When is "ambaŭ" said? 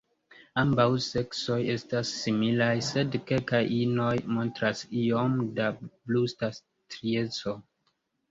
0.59-0.85